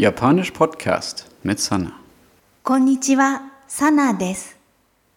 [0.00, 1.92] Japanisch Podcast mit Sana.
[2.62, 4.46] Konnichiwa, Sana des.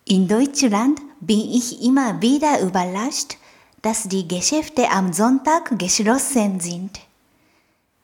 [0.03, 3.37] In Deutschland bin ich immer wieder überrascht,
[3.81, 6.99] dass die Geschäfte am Sonntag geschlossen sind.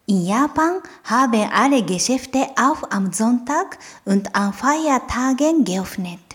[0.05, 6.27] In Japan haben alle Geschäfte auch am Sonntag und an Feiertagen geöffnet.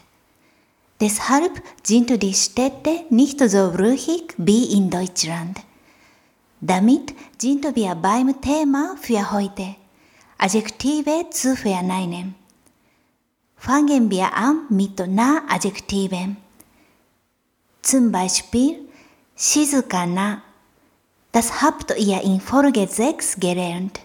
[1.01, 5.63] Deshalb sind die Städte nicht so ruhig wie in Deutschland.
[6.61, 9.77] Damit sind wir beim Thema für heute.
[10.39, 12.35] Adjektive zu verneinen.
[13.57, 16.37] Fangen wir an mit Na-Adjektiven.
[17.83, 18.79] Zum Beispiel
[19.37, 20.43] Shizukana.
[21.33, 24.01] Das habt ihr in Folge 6 gelernt.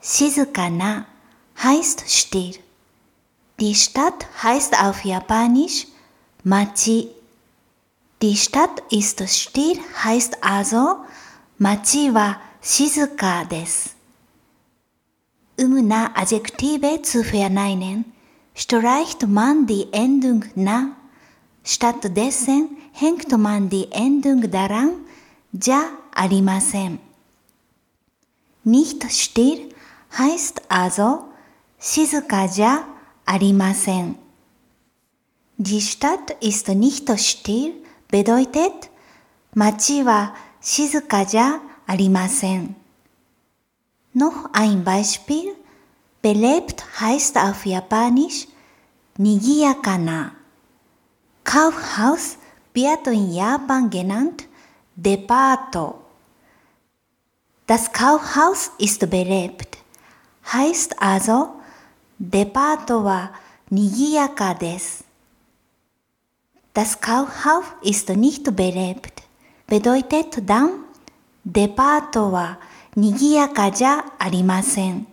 [0.00, 1.06] Shizukana
[1.62, 2.56] heißt still.
[3.60, 5.86] Die Stadt heißt auf Japanisch
[6.42, 7.08] Machi.
[8.20, 10.96] Die Stadt ist still heißt also
[11.58, 13.93] Machi wa shizuka desu.
[15.56, 18.04] Um Na-Adjektive zu verneinen,
[18.56, 20.96] streicht man die Endung na,
[21.62, 24.90] stattdessen hängt man die Endung daran,
[25.52, 26.98] ja arimasen.
[28.64, 29.72] Nicht still
[30.18, 31.24] heißt also
[31.78, 32.84] shizuka ja
[33.24, 34.16] arimasen.
[35.56, 37.74] Die Stadt ist nicht still
[38.08, 38.90] bedeutet,
[39.54, 42.74] Machi wa shizuka ja arimasen.
[44.16, 45.56] Noch ein Beispiel.
[46.22, 48.46] Belebt heißt auf Japanisch
[49.18, 50.30] Nigiyakana.
[51.42, 52.38] Kaufhaus
[52.72, 54.46] wird in Japan genannt
[54.94, 55.96] Depato.
[57.66, 59.78] Das Kaufhaus ist belebt.
[60.52, 61.48] Heißt also
[62.16, 63.30] Depato wa
[63.68, 65.02] nigiyaka des.
[66.72, 69.24] Das Kaufhaus ist nicht belebt.
[69.66, 70.84] Bedeutet dann
[71.42, 72.56] Depato wa
[72.96, 75.06] nigiyaka ja arimasen.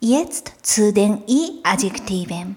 [0.00, 2.56] Jetzt zu den I-Adjektiven.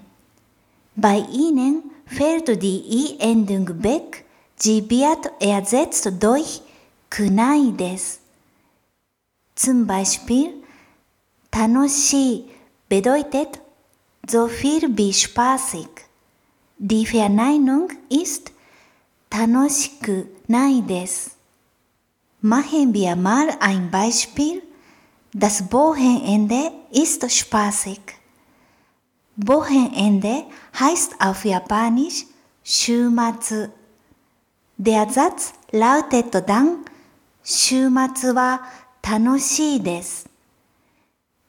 [0.96, 4.24] Bei ihnen fällt die I-Endung weg,
[4.56, 6.62] sie wird ersetzt durch
[7.10, 8.18] kunai des.
[9.54, 10.52] Zum Beispiel,
[11.50, 12.44] tanoshii
[12.88, 13.60] bedeutet
[14.28, 15.88] so viel wie spaßig.
[16.78, 18.50] Die Verneinung ist
[19.30, 21.35] tanoshiku nai des.
[22.52, 24.62] Machen wir mal ein Beispiel.
[25.32, 28.00] Das Wochenende ist spaßig.
[29.34, 30.44] Wochenende
[30.78, 32.24] heißt auf Japanisch
[32.62, 33.66] Shumatsu.
[34.76, 36.84] Der Satz lautet dann
[37.42, 38.60] Shumatsu wa
[39.02, 40.26] tanoshii des.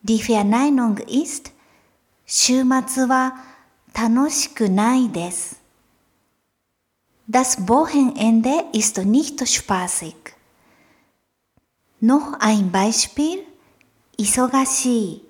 [0.02, 1.52] Die Verneinung ist
[2.26, 3.34] Shumatsu wa
[3.94, 5.58] tanoshiku nai des.
[7.28, 10.37] Das Wochenende ist nicht spaßig.
[12.00, 13.44] Noch ein Beispiel.
[14.18, 15.22] Isogashii.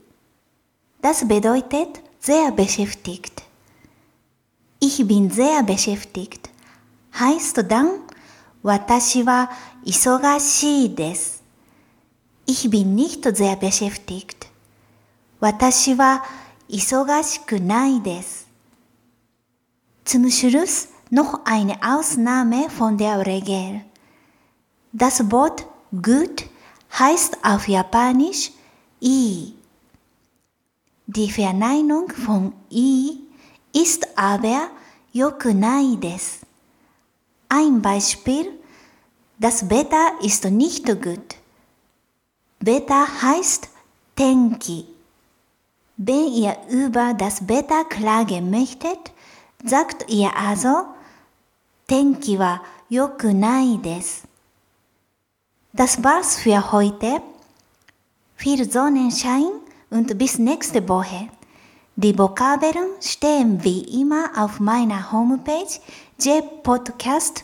[1.01, 3.41] Das bedeutet sehr beschäftigt.
[4.79, 6.49] Ich bin sehr beschäftigt.
[7.17, 7.89] Heißt dann,
[8.63, 9.49] Watashi wa
[9.85, 11.39] isogashii des.
[12.45, 14.47] Ich bin nicht sehr beschäftigt.
[15.39, 16.21] Watashi wa
[16.67, 18.45] isogashiku nai des.
[20.03, 23.85] Zum Schluss noch eine Ausnahme von der Regel.
[24.91, 26.43] Das Wort gut
[26.91, 28.51] heißt auf Japanisch
[29.01, 29.53] i.
[31.05, 33.19] Die Verneinung von i
[33.73, 34.69] ist aber
[35.13, 36.39] yokunai des.
[37.49, 38.51] Ein Beispiel,
[39.39, 41.35] das Wetter ist nicht gut.
[42.59, 43.69] Wetter heißt
[44.15, 44.85] Tenki.
[45.95, 49.11] Wenn ihr über das Wetter klagen möchtet,
[49.63, 50.85] sagt ihr also
[51.87, 54.23] Tenki wa yokunai des.
[55.72, 57.22] Das war's für heute.
[58.36, 59.50] Viel Sonnenschein
[59.90, 61.28] und bis nächste Woche.
[61.96, 65.80] Die Vokabeln stehen wie immer auf meiner Homepage
[66.18, 67.42] jpodcast.de.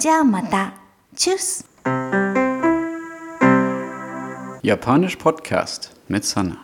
[0.00, 0.72] じゃあまた。
[1.14, 1.64] Tschüss.
[4.62, 6.56] Japanisch Podcast mit Sana.